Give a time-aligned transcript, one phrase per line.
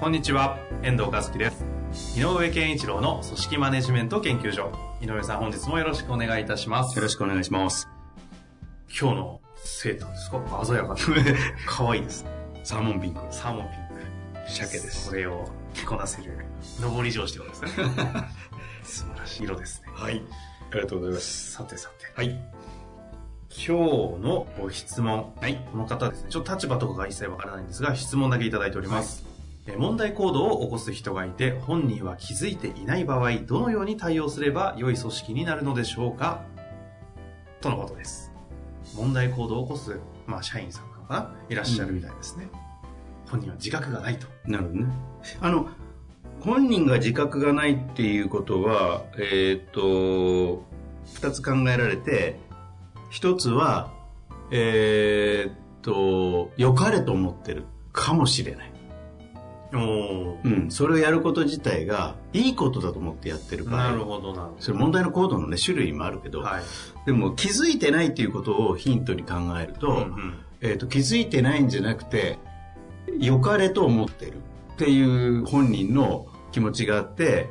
[0.00, 2.18] こんにちは、遠藤和樹です。
[2.18, 4.70] 井上健一郎の組織マネジメント研究所。
[5.00, 6.96] 井上さん、本日もよろしくお願いいたします。
[6.96, 7.88] よろしくお願いします。
[8.88, 10.64] 今日のですか？
[10.64, 10.96] 鮮やかな。
[11.66, 12.30] 可愛いですね。
[12.62, 13.20] サーモンピンク。
[13.30, 14.50] サーモンピンク。
[14.50, 16.32] 鮭ですこれを着こなせる、
[16.80, 17.84] 上り上司ってことですね。
[18.84, 19.88] 素晴らしい色ですね。
[19.94, 20.22] はい。
[20.70, 21.52] ありがとうございます。
[21.52, 22.06] さてさて。
[22.14, 22.30] はい。
[23.50, 23.72] 今日
[24.22, 25.32] のご質問。
[25.40, 25.56] はい。
[25.72, 26.30] この方ですね。
[26.30, 29.24] ちょっと立場とかが一切わからないんですが、質問だけいただいております。
[29.26, 29.37] えー
[29.76, 36.44] 問題行動を起こす人がいて、本人は気づいていない場合、どのように対応すれば良い組織になるのでしょうか？
[37.60, 38.32] とのことです。
[38.96, 42.48] 問題行動を起こす、まあ、社員さんかないらっしゃるみたいですね。
[43.28, 44.26] 本人は自覚がないと。
[44.46, 44.86] なるほどね。
[45.40, 45.68] あの、
[46.40, 50.64] 本人が自覚がないっていうことは、えっ、と、
[51.14, 52.38] 二つ考えられて、
[53.10, 53.92] 一つは、
[54.50, 55.52] えっ、
[55.82, 58.72] と、良かれと思ってるかもしれない。
[59.70, 60.70] うん。
[60.70, 63.90] それをやること自体が、いいことだと思ってやってる場合。
[63.90, 66.44] なるほど、それ問題の行動のね、種類もあるけど、ど。
[66.44, 66.62] はい。
[67.06, 72.38] でも気づいてないっていうことをヒントに考えると、うんうんえー、と気づいてないんじゃなくて
[73.18, 74.34] 良かれと思ってる
[74.74, 77.48] っていう本人の気持ちがあって、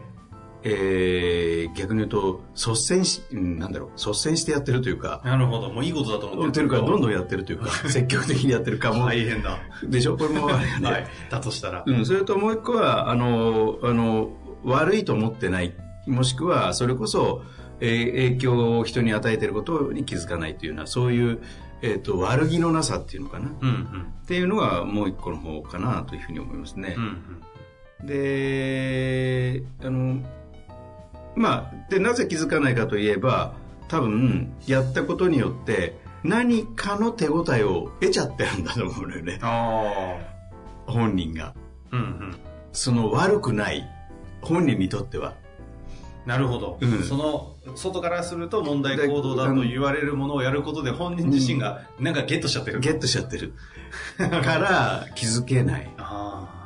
[0.70, 5.70] えー逆に言うと率先しうんなんだろう率先してやってるというかなるほど。
[5.72, 9.60] もういいことだと思ってるからどんどんやってるというか 積極的にやってるかも、大変だ。
[9.84, 10.18] でしょ？
[10.18, 11.08] これもあるよね、 はい。
[11.30, 11.84] だとしたら。
[11.86, 14.30] うん、それともう一個はあのあの
[14.64, 15.74] 悪いと思ってない
[16.08, 17.44] もしくはそれこそ、
[17.80, 21.40] えー影響を人に与えていることに気づかないというようなそういう、
[21.84, 24.08] えー、と悪気のなさっていうのかなうんうん。
[24.24, 27.04] っていうのがもう一個の方かなというふうに思いますねうん。
[28.02, 28.08] うん。
[28.08, 30.22] で、あの、
[31.38, 33.54] まあ、で、なぜ気づかないかといえば、
[33.88, 39.40] 多分、やったことによって、何かの手応えを得ちゃってるんだと思うのよね。
[39.42, 40.18] あ
[40.88, 41.48] 本人が。
[41.48, 41.54] あ。
[41.92, 42.36] うんうん。
[42.74, 43.88] その悪くない、
[44.42, 45.36] 本人にとっては。
[46.26, 52.80] なるほど、うんその、外からすると問題行動だと言われるものをやることで本人自身がなんかゲットしちゃってる。
[52.80, 53.54] ゲットしちゃってる。
[54.18, 55.90] から、気づけない。
[55.98, 56.57] ああ。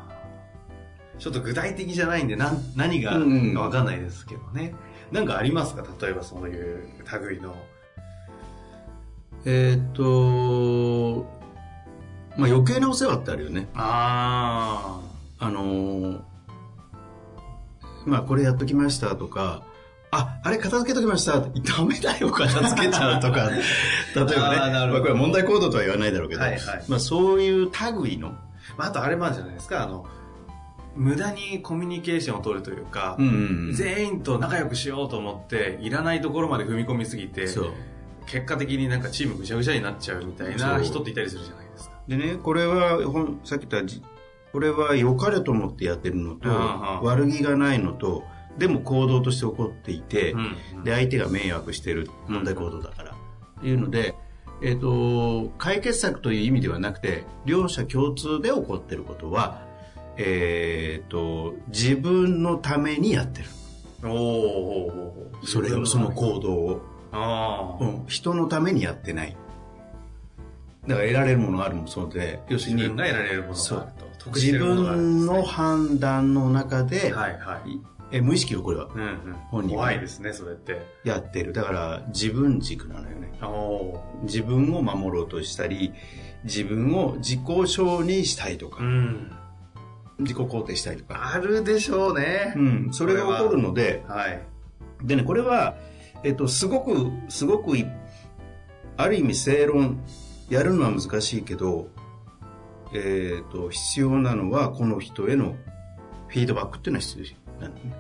[1.21, 3.11] ちょっと具体的じゃないんで、なん何が
[3.61, 4.73] わかんないですけどね。
[5.11, 5.83] なんかありますか？
[6.01, 6.83] 例えばそういう
[7.29, 7.55] 類の。
[9.45, 11.25] えーっと、
[12.37, 13.67] まあ余計なお世話ってあるよね。
[13.75, 14.99] あ
[15.37, 16.21] あのー
[18.07, 19.61] まあこれやっときましたとか、
[20.09, 23.47] あ、あれ片付けときましたダメだよ、片付けちゃうとか。
[24.15, 27.69] 例えばね、あーなるほどまあこれは問題行動とは言わないだろうけど、はいはいまあそういう
[28.03, 28.31] 類の、あ。
[28.75, 29.83] まあ、あとあれもあるじゃないですか。
[29.83, 30.07] あの、
[30.95, 33.37] 無駄にコミュニケーションを取るというか、うんうんう
[33.71, 37.47] ん全員と仲良くしようと思って、いらないところまで踏み込みすぎて。
[38.27, 42.01] 結果的になんかチームぐちゃぐちゃになっちゃうみたいな人っていたりするじゃないですか。
[42.07, 44.01] でね、これは、ほんさっき言ったじ、
[44.51, 46.49] これは良かれと思ってやってるのと、
[47.03, 48.23] 悪気がないのと、
[48.57, 50.37] でも行動として起こっていて、う
[50.79, 53.11] んで、相手が迷惑してる問題行動だから。
[53.11, 54.15] っていうので、
[54.61, 59.65] えっ、と、解決策という意味ではなくて、両者共通で起こってることは、
[60.17, 63.47] えっ、と、自分のためにやってる。
[64.03, 66.81] おーおそれを、その行動を。
[67.11, 69.35] ああ、うん人のためにやってない。
[70.87, 74.31] だから得られるものがあるもそうで、要するに自分、が得られるものがあると。
[74.31, 77.79] 自分の判断の中で、はいはい。
[78.13, 79.33] え無意識をこれはうんうん。
[79.49, 80.81] 本人は怖いですね、それって。
[81.03, 81.53] やってる。
[81.53, 83.31] だから自分軸なのよね。
[84.23, 85.93] 自分を守ろうとしたり、
[86.43, 88.83] 自分を自己承認したいとかー。
[88.83, 89.31] う、ん。
[90.21, 91.31] 自己肯定したいとか。
[91.33, 92.53] あるでしょうね。
[92.55, 94.41] うん、それが起こるので、はい。
[95.03, 95.75] でね、これは、
[96.23, 97.85] えっと、すごく、すごくい、
[98.97, 100.03] ある意味正論、
[100.49, 101.87] やるのは難しいけど、
[102.93, 105.55] えっと、必要なのは、この人への
[106.27, 107.23] フィードバックっていうのは必
[107.57, 107.93] 要なのね。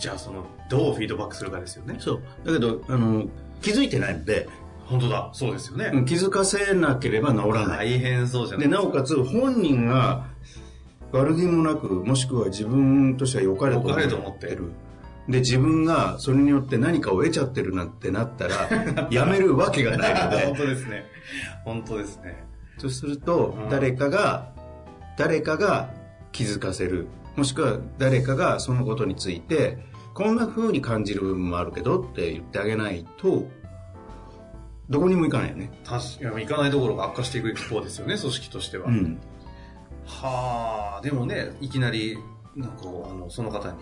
[0.00, 1.96] じゃあ、その、どうフィードバックするかですよね。
[1.98, 2.22] そう。
[2.44, 3.26] だけど、あの、
[3.60, 4.48] 気づいてないので、
[4.86, 5.30] 本当だ。
[5.32, 5.90] そうですよね。
[5.92, 7.90] うん気づかせなければ治らない。
[7.90, 10.26] 大変そうじゃないで、なおかつ、本人が
[11.18, 13.74] 悪気もなく、もしくは自分としては良かれ
[14.08, 14.72] と思ってる。
[15.28, 21.04] で、自分がそれによって何かを得ちゃってるなんてなったら、 やめるわけがないの本で、当ですね。
[21.64, 22.44] 本当ですね。
[22.78, 23.68] そうするとうん。
[23.70, 24.52] 誰かが
[25.16, 25.90] 誰かが
[26.32, 27.06] 気づかせる。
[27.36, 29.78] もしくは誰かがそのことについて
[30.12, 33.48] こんな風に感じる部分もあるけどって言ってあげないと
[34.88, 35.70] どこにも行かないよね。
[35.84, 39.18] 確かに行かないところが悪化していく一方ですよね組織としては、うん
[40.06, 42.18] はあでもねいきなり
[42.56, 43.78] なんかあのその方に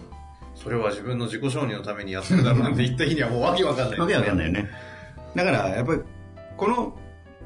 [0.55, 4.71] それは自分の自己承認のためにやってるだろうなんて言った日にはもうわけわかんない、わけわかんないよね。
[5.35, 6.01] だからやっぱり
[6.57, 6.99] この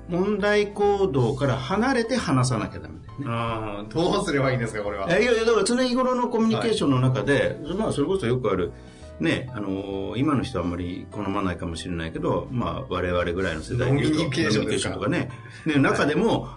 [0.09, 3.81] 問題行動から離れて話さなきゃダメだよね。
[3.81, 5.09] うんどうすればいいんですかこれは。
[5.09, 8.73] いやいやだから常日頃のコミュニケーションの中で、まあそれこそよくある
[9.21, 15.31] ねあのー今の人はあんまり好まないかもしれないけどまあ我々ぐらいの世代で言うとコミュニケーションとかね。
[15.67, 16.49] で中でも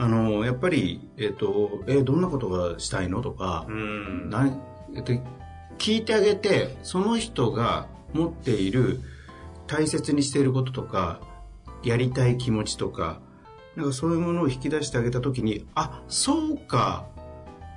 [0.00, 3.20] あのーやっぱりえっ、とえどんなことがしたいの？
[3.20, 4.30] とか、うん。
[4.30, 4.48] な
[4.94, 5.12] えっと、
[5.78, 9.00] 聞いてあげてその人が持っている
[9.66, 11.20] 大切にしていることとか
[11.82, 13.20] やりたい気持ちとか
[13.76, 17.06] なんかそういうものを引き出してあげた時にあそうか。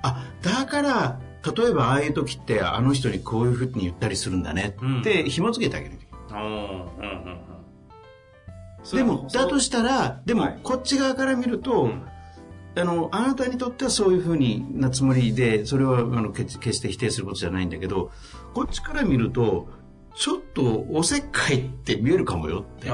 [0.02, 1.20] あだから
[1.56, 5.98] 例えばああいう時ってあの人にこういうふうに言ったりするんだねって紐付けてあげる、
[6.30, 6.56] うんうんうん
[8.84, 8.96] うん。
[8.96, 10.60] でもだとしたらでもはい。
[10.62, 12.02] こっち側から見ると、うん
[12.74, 18.10] あのあなたにとってはそういうふうになつもりでそれはあの決決して否定することじゃないんだけど
[18.54, 19.68] こっちから見ると
[20.14, 22.90] ちょっとおせっかいって見えるかもよって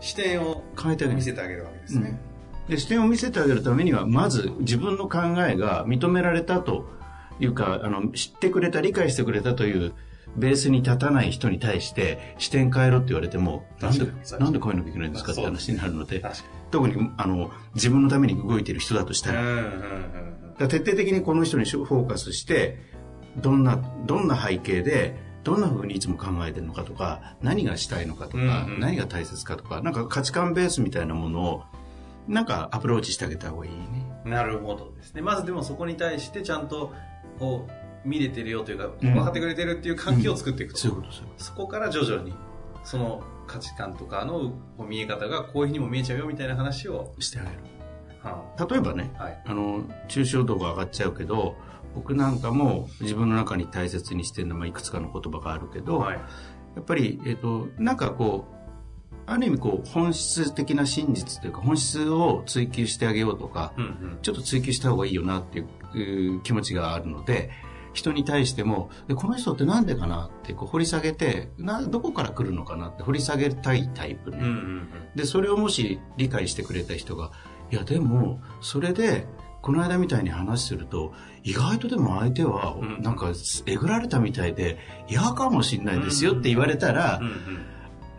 [0.00, 2.20] 視点を変えてあげる見せてあげるわけですね。
[2.68, 6.86] で視点を見せてあげるためにはまず自分の考えが認められたと
[7.38, 9.92] いうかあの知ってくれた理解してくれたという
[10.36, 14.06] ベースに立たない人に対して視点変えろって言われてもなんで
[14.38, 16.22] なんで変えなきゃいけないんですかって話になるので
[16.74, 19.36] 特にあの自分のために動いている人だとしたに。
[19.36, 19.42] ら
[20.58, 22.80] ら徹底的にこの人にフォーカスして
[23.36, 31.62] どんなどんな背景でどんな風にいつも考えてるのかとか何がしたいのかとか、うんうん何が大切かとかなんか価値観ベースみたいなものを
[32.26, 33.78] なんかアプローチしてあげた方がいいね
[34.24, 34.30] うん。
[34.32, 35.22] なるほどですね。
[35.22, 36.92] まずでもそこに対してちゃんと
[37.38, 37.68] こ
[38.04, 40.80] う見れてるよというか、うん分かってくれてるっていう環境を作っていくと。
[40.80, 42.34] そういうことそういうこそこから徐々に
[42.82, 47.56] その価値観とかの見え方がこういうふうにも見えちゃうよみたいな話を、としてあげる
[48.22, 49.42] は例えばねあはい。
[49.44, 51.56] あの抽象度が上がっちゃうけど
[51.94, 56.16] 僕なんかも自分の中に大切にしてるのもいくつかの言葉があるけど、はい。
[56.74, 58.54] やっぱり、えっ、と、なんかこう、
[59.26, 64.18] ある意味こう、本質的な真実というか、本質を追求してあげようとか、うんうん。
[64.22, 67.50] ちょっと追求した方がいいよなっていううー気持ちがあるので、
[67.94, 74.38] 人に対しても、でこの人ってなんでかなってこう掘り下げてな、どこから来るのかなって掘り下げたいタイプね。
[74.40, 77.30] うんうんで、それをもし理解してくれた人が、
[77.70, 79.26] いやでも、それで、
[79.62, 81.12] この間みたいに話すると、
[81.44, 83.32] 意外とでも相手はう、んなんか、
[83.66, 87.26] えぐられたみたいで、嫌かもしんないですよって言われたら、うん。
[87.26, 87.34] うん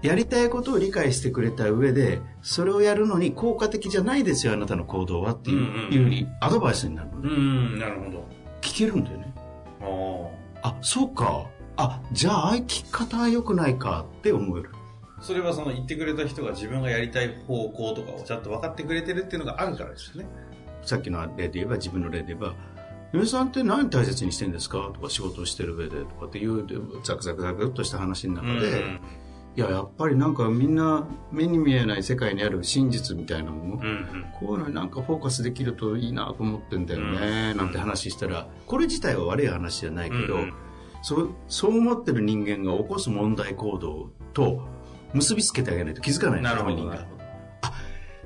[0.01, 7.24] やりたいことを理解してくれた上で、それをやるのに効果的じゃないですよ、あなたの行動はっていう,、うんうんいうよりアドバイスになるのうん。
[7.24, 7.31] で、う
[7.77, 8.27] ん、なるほど。
[8.62, 9.25] 聞けるんだよね。
[9.81, 11.48] ああ、そうか。
[11.77, 14.69] あ、じゃあ、あき方は良くないかって思える。
[15.18, 15.22] あ。
[15.22, 20.30] それはその言ってくれた人が自分がやりたい方向とかをちゃんと分かってくれてるっていうのがあるからですよね。
[20.83, 22.54] さっきの例で言えば、自分の例で言えば、
[23.12, 26.66] 嫁さんって何大切にしてんですかとか仕事をしてる上でとかっていう
[27.04, 29.00] ザクザクザクっとした話の中で、うん
[29.57, 34.25] いややっぱりなんかみんな目に見えない世界にある真実みたいなもの、うんうん。
[34.39, 37.58] こういうのになんかフォーカスできるといいなと思ってんだよね、うん。
[37.58, 38.48] なんて話したら。
[38.68, 40.53] これ自体は悪い話じゃないけど、うん
[41.06, 44.68] そうそう思ってる人間が起こす問題行動と
[45.13, 46.56] 結びつけてあげないと気づかないな。
[46.56, 46.96] 本人が。
[46.96, 47.24] なるほど。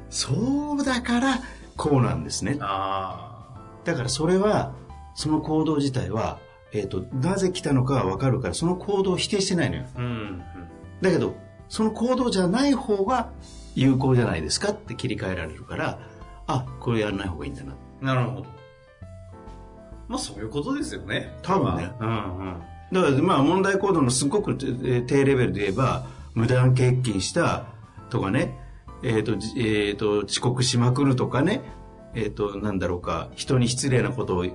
[0.10, 1.40] そうだから
[1.76, 2.58] こうなんですね。
[2.62, 3.50] あ
[3.84, 4.74] だからそれは
[5.14, 6.40] その行動自体は、
[6.72, 9.84] えー、となぜ来たのかは分かるからその行動を否定してないのよ。
[9.96, 10.00] あ。
[10.00, 10.44] うん
[11.02, 11.36] だけど
[11.68, 13.30] その行動じゃない方が
[13.76, 16.00] 有効じゃないですかって切り替えられるから
[16.48, 18.08] あこれやらない方がいいんだなうん。
[18.08, 18.46] なるほど。
[20.08, 21.38] まあそういうことですよね。
[21.44, 22.62] 多分ねうんうん。
[22.92, 27.66] だからまあ問題行動のすごくえー低レベルで言えば無断欠勤した
[28.10, 28.58] とかね、
[29.04, 31.62] えっとじえー、と遅刻しまくるとかね、
[32.16, 34.46] えっとなんだろうか人に失礼なことを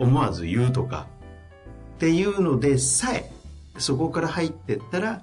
[0.00, 1.06] 思わず言うとか
[1.96, 3.30] っていうのでさえ
[3.78, 5.22] そこから入ってったら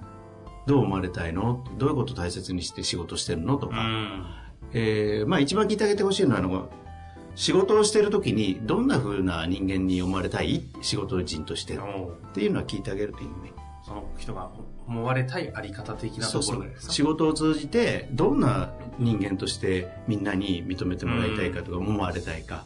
[0.66, 1.64] どう思われたいの？
[1.78, 3.56] どういうことを大切にして仕事してるの？
[3.56, 4.26] とか、うん。
[4.72, 6.70] えーまあ一番聞いてあげてほしいのはあの
[7.34, 10.62] 仕事をしてる時にどんな風な人間に思われたい？
[10.80, 11.74] 仕事人として。
[11.74, 11.78] っ
[12.32, 13.52] ていうのは聞いてあげるといいね。
[13.84, 14.50] その人が
[14.86, 16.92] 思われたいあり方的なところですか？
[16.92, 22.64] 仕事を通じてどんな人間としてみんなに認めてもらいたいかとか思われたいか、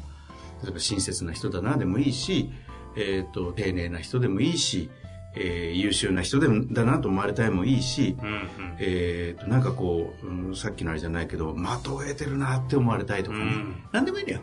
[0.62, 2.50] 例えば親切な人だなでもいいし、
[2.96, 4.90] えー、と丁寧な人でもいいし、
[5.36, 8.76] えー優秀な人でもだなと思われたいもいいし、うんうん。
[8.78, 13.44] えーと、なんかこう、うんさっきのあれじゃないけど、的を得てるなって思われたいとかね。
[13.44, 14.40] うんなんでもいいんだよ。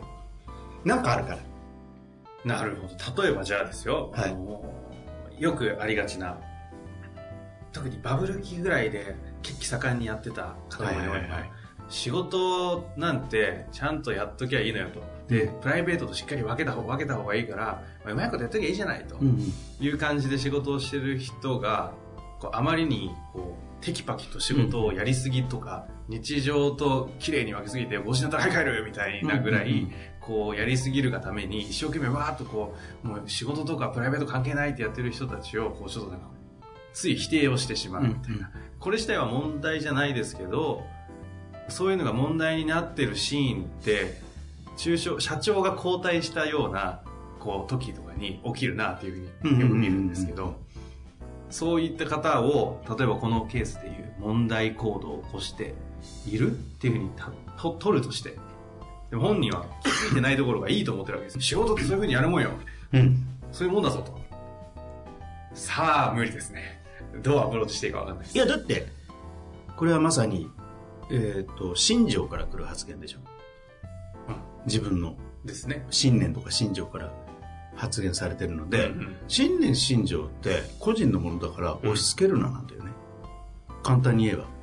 [0.84, 1.38] なんかあるから。
[2.44, 3.22] なるほど。
[3.22, 6.38] 例えばじゃあですよ、はいよくありがちな、
[7.72, 11.50] 特にバブル期ぐらいで血気盛んにやってた方もいれば、はいはいはい
[11.88, 15.02] 仕事なんてちゃんとやっときゃいいのよと。
[15.28, 19.16] で、プライベートとしっかり分けた方分けた方がいいから、まあうまいことやっときゃいいじゃないと。
[19.16, 19.38] うん
[19.80, 21.92] いう感じで仕事をしてる人が、
[22.40, 29.92] こうあまりにこうテキパキと仕事をやりすぎとか、日常と綺麗に分けすぎて5時になったら早く帰るみたいなぐらい、うんうんうん。
[30.20, 32.74] こうやりすぎるがために一生懸命わーっとこ
[33.04, 36.28] うもう仕事とかプライベート関係ないってやってる人たちをこうちょっとなんか
[36.94, 40.82] つい否定をしてしまうみたいな、これ自体は問題じゃないですけど
[41.68, 44.20] そういうのが問題になってるシーンって
[44.76, 47.00] 中小社長が交代したような
[47.40, 50.56] こう時とかに起きるなっていうふうによく見るんですけど
[51.50, 55.74] そういった方を例えばこのケースでいう問題行動を起こして
[56.26, 58.36] いるっていうふうにたと取るとして
[59.10, 61.40] でも本人は気づいてないところがいいと思ってるわけです。
[61.40, 62.50] 仕事ってそういうふうにやるもんよ。
[62.92, 63.16] うん。
[63.52, 64.18] そういうもんだぞと。
[65.54, 66.82] さあ無理ですね。
[67.22, 68.36] どうアプローチしていいか分かんないです。
[68.36, 68.86] いや、だって、
[69.76, 70.48] これはまさに、
[71.10, 73.18] えっ、と、信条から来る発言でしょ。
[74.28, 77.12] うん自分のですね信念とか信条から
[77.76, 82.90] 発言されてるので、うんうん信念信条って個人のものだから押し付けるななんだよね。
[83.82, 84.54] 簡単に言えば。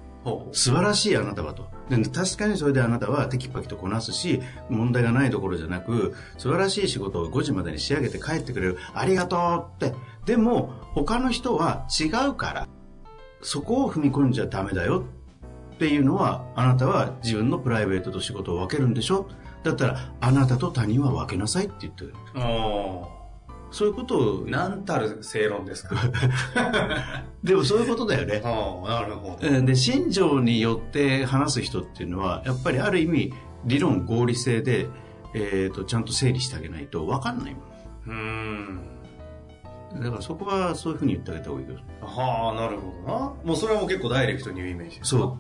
[0.52, 1.70] 素晴らしいあなたはと。
[1.90, 8.78] で確かにそれであなたはテキパキとこなすし、問題がないところじゃなく、素晴らしい仕事を5時までに仕上げて帰ってくれる。
[8.94, 9.96] ありがとうって。
[10.26, 12.68] でも、他の人は違うから、
[13.42, 15.04] そこを踏み込んじゃダメだよ
[15.82, 19.28] っていうのは、あなたは自分のプライベートと仕事を分けるんでしょ？
[19.64, 22.14] だったら、あなたと他人は分けなさいって言ってる。
[22.36, 23.08] お
[23.72, 25.96] そういうことをー、なんたる正論ですか？
[27.44, 28.44] でもそういうことだよね。
[28.46, 33.34] ああなるほどうんで、信条によって話す人っていうのは、やっぱりある意味、
[33.66, 34.88] 理論合理性で、
[35.34, 37.62] えっ、と、ちゃんと整理してあげないと分かんないも
[38.06, 38.16] うーん
[38.76, 38.80] ん。
[40.00, 41.76] だからそこはそういうふうに言ってあげた方がいいよ。
[42.02, 43.20] はあなるほどな。
[43.44, 45.38] もうそれはもう結構ダイレクトに言うイメージそ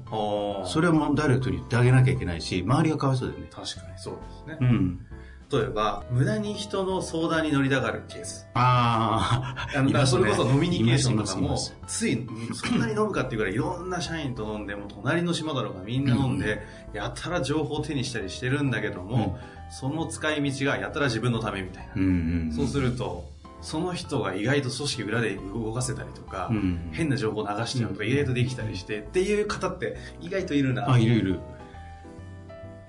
[0.63, 0.67] う。
[0.67, 3.47] それはもうダイレクトに言ってあげなきゃいけないし、周りがかわいそうだよね。
[3.51, 4.15] 確かにそう
[4.47, 4.67] ですね。
[4.67, 5.05] うん。
[5.51, 8.47] 例えば無駄に人の相談に乗りたがるケース。
[8.53, 16.61] ああ、あのだからそれこそ飲みニケーションとかもついそんなに飲むかっていうぐらいいろんな社員と飲んでも隣の島だろうがみんな飲んで、
[16.93, 19.37] やたら情報を手にしたりしてるんだけども、
[19.69, 22.05] その使い道がやたら自分のためみたいな、うんう
[22.49, 22.53] ん。
[22.53, 23.29] そうすると
[23.61, 26.89] その人が意外と組織裏で動かせたりとか、うん。
[26.91, 30.91] 変な情報を流しちゃうとか意外とできたりして、っていう方って意外といるな。
[30.91, 31.39] あ、いるいる。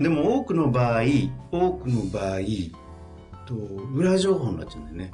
[0.00, 1.02] でも多くの場合、
[1.50, 2.38] 多くの場合、
[3.46, 5.12] と裏情報になっちゃうんだよね。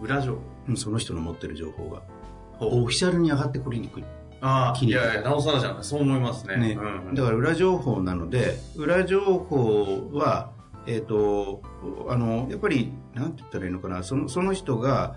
[0.00, 0.38] 裏情報？
[0.68, 2.02] うんその人の持ってる情報が。
[2.58, 4.04] ほオフィシャルに上がってくりにくい。
[4.40, 6.56] ああ気にいやいやなおさらじゃないそう思いますね。
[6.56, 6.72] ね。
[6.72, 7.14] うんうん。
[7.14, 10.50] だから裏情報なので、裏情報は、
[10.86, 11.62] えっ、と、
[12.08, 15.16] あの、やっぱり、なんて言ったらいいのかな、そのその人が、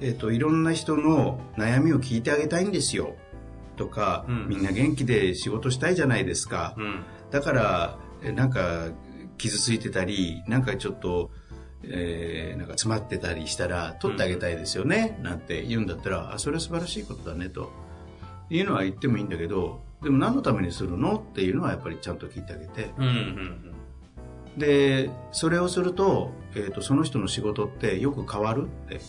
[0.00, 3.16] えっ、と、いろんな人の悩みを聞いてあげたいんですよ。
[3.76, 4.48] とか、うん。
[4.48, 6.74] みんな元気で仕事したいじゃないですか。
[6.76, 7.02] うん。
[7.30, 8.90] だから、えなんか、
[9.38, 11.30] 傷ついてたり、なんかちょっと、
[11.84, 17.72] えーなんか詰まってたりしたら、取ってあげたいですよね、なんて言うんだったら、あ、それは素晴らしいことだね、と。
[18.50, 21.16] いうのは言ってもいいんだけど、でも何のためにするの？
[21.16, 22.92] っていうのはやっぱりちゃんと聞いてあげて。
[22.98, 23.74] うんうん
[24.56, 29.00] で、それをすると、えっ、と、その人の仕事ってよく変わるって。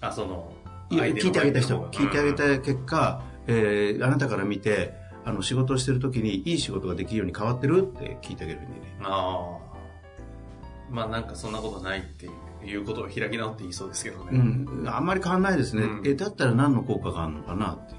[0.00, 0.52] あその
[0.90, 8.96] 聞いてあげた人、聞いてあげのた結果、えーあなたから見て、あの、仕事をしてる時にいい仕事ができるように変わってるって聞いてあげるんだよね。
[9.02, 9.70] ああ
[10.90, 12.28] まあなんかそんなことないって
[12.66, 16.02] いうことを開き直って言いそうですけどね、うん、あんまり変わんないですね、うん。
[16.04, 17.94] えだったら何の効果があるのかなって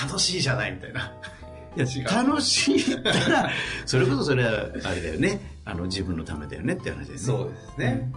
[0.00, 1.12] 楽しいじゃないみたいな
[1.76, 3.50] い楽しいったら
[3.84, 4.50] それこそそれは
[4.84, 5.56] あれだよね。
[5.64, 7.36] あの自分のためだよねって話ですね。
[7.36, 8.12] そうですね、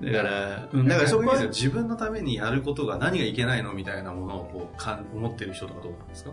[0.00, 6.30] だから、うん、だからそこは自分のためにやることが何がいけないのみたいなものをこうかん思ってる人とかどうなんですか？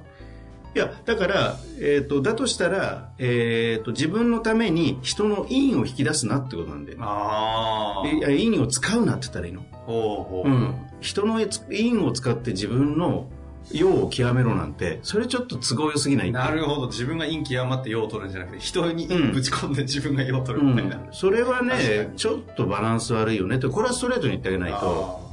[0.76, 13.30] いやだから、えー、とだとしたら、えー、と自分のために人の因を引き出すなってことなんであいや因を使うなって言ったらいいの、ほうほう、うん、人の因を使って自分の
[13.72, 16.88] 用を極めろなんてそれちょっと都合良すぎないなるほど。
[16.88, 19.32] 自分が陰極まって用を取るんじゃなくて人にうん。
[19.32, 22.18] ぶち込んで自分が用を取うるみたいな、ん、それはねに。
[22.18, 23.58] ちょっとバランス悪いよね。
[23.58, 25.30] ってこれはストレートに言ってあげないと。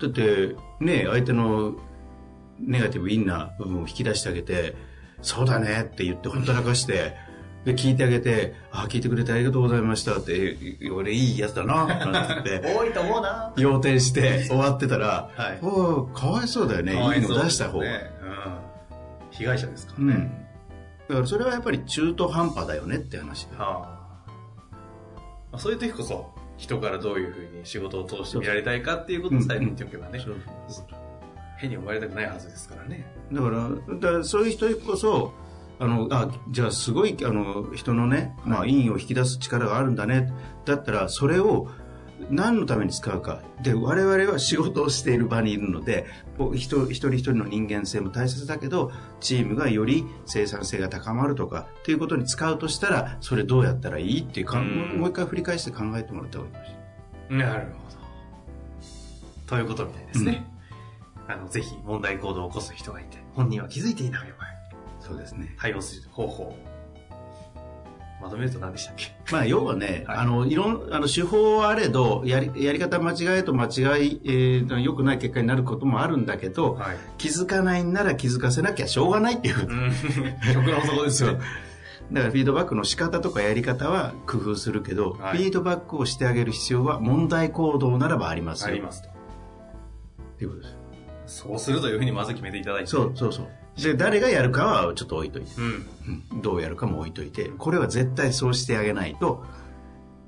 [0.00, 1.76] だってね相手の
[2.58, 4.74] ネガティブインな部分を引き出してあげて
[5.20, 7.14] そうだねって言ってほったらかして
[7.64, 10.56] で、聞いてあげて、あ、聞いてくれてありがとうございましたって、
[10.92, 13.52] 俺いいやつだな、なんて言って、 多いと思うな。
[13.56, 16.92] 要点して終わってたら、はいおーかわいそうだよね。
[16.92, 17.84] いいの出した方が。
[17.84, 18.58] ねうん。
[19.30, 20.14] 被害者ですからね。
[20.14, 20.42] うん。
[21.08, 23.56] だからそれはやっぱり中途半端だよねって話で。
[23.56, 23.98] は
[25.52, 30.36] あ、そういう時こそ、人からどういうふうに仕事を通して見られたいかっていうことをさえ見ておけばね、そう
[31.58, 33.06] 変に思われたくないはずですからね。
[33.32, 35.32] だから、だからそういう人こそ、
[35.78, 40.32] あの、あ、じゃあすごい、あの、人のね、まあ、陰を引き出す力があるんだね。
[40.64, 41.68] だったら、それを
[42.30, 43.42] 何のために使うか。
[43.62, 46.06] で、我々は仕事をしている場にいるので、
[46.54, 56.78] 一人一人の人間性も大切だけど、チームがより生産性が高まるとか、っていうことに使うとしたら、それどうやったらいいっていうか、うんもう一回振り返して考えてもらった方がい
[57.30, 57.92] いなるほど。
[59.46, 60.46] ということみたいですね。
[61.28, 64.51] あの、ぜひ問題行動を起こす人がいて、本人は気づいていない場合、
[65.12, 65.54] そうですね。
[65.58, 66.56] 対応する方法。
[68.20, 69.12] まとめると何でしたっけ？
[69.32, 76.96] まあ、要はね、 はいあの、いろん、あの、手法はあれど、やり、やり方間違えと間違い、えー、良くない結果になることもあるんだけど、はい。
[77.18, 79.68] 気づかないんなら気づかせなきゃしょうがないっていう。
[79.68, 79.92] うん。
[80.54, 81.38] 極論そこですよ。
[82.12, 88.68] だからフィードバックの仕方とかやり方は工夫するけど、はいフィードバックをしてあげる必要は問題行動ならばありますよ。
[88.68, 89.08] ありますと。
[89.08, 89.12] っ
[90.38, 90.76] ていうことです。
[91.44, 92.86] そうするというふうにまず決めていただいて。
[92.88, 93.48] そうそうそう。
[93.76, 95.86] で、誰がやるかはちょっと置いといて、うん。
[96.34, 99.44] うんどうやるかも置いといて、これは絶対そうしてあげないと、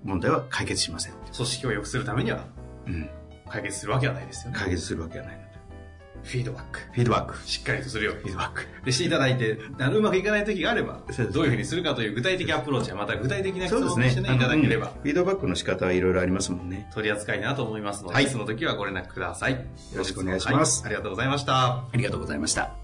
[0.05, 1.15] 問題は解決しません。
[1.35, 2.45] 組織を良くするためには
[2.87, 3.09] うん。
[3.49, 4.59] 解決するわけはないですよね。
[4.59, 5.45] 解決するわけはないので。
[6.23, 6.79] フィードバック。
[6.79, 7.37] フィードバック。
[7.47, 8.67] しっかりとするようにフィードバック。
[8.85, 11.01] でしていただいて、あのうまくいかない時があれば、
[11.33, 13.85] どういうふうにするかという具体的アプローチはまた具体的な質問。
[13.85, 16.89] をしてね、いただければうんフィードバックの仕方はいろいろありますもんね。
[16.95, 19.53] 取り扱いなと思いますので、はいその時はご連絡ください。
[19.53, 19.59] よ
[19.97, 21.55] ろしくお願いしますありがとうございました。
[21.55, 22.84] ありがとうございました。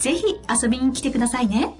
[0.00, 0.24] ぜひ
[0.62, 1.76] 遊びに来てくださいね。